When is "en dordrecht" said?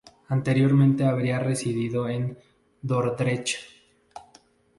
2.09-3.59